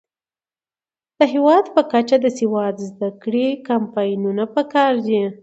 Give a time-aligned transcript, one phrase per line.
[1.19, 5.21] د هیواد په کچه د سواد زده کړې کمپاینونه پکار دي.